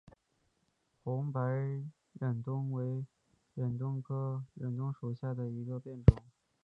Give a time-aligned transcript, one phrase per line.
[1.03, 1.39] 红白
[2.13, 3.05] 忍冬为
[3.53, 6.15] 忍冬科忍冬属下的一个变种。